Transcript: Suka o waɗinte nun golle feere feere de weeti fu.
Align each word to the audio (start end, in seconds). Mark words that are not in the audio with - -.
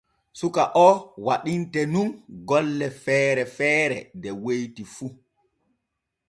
Suka 0.39 0.63
o 0.87 0.89
waɗinte 1.25 1.81
nun 1.93 2.09
golle 2.49 2.87
feere 3.03 3.43
feere 3.57 3.97
de 4.21 4.29
weeti 4.43 4.83
fu. 4.95 5.07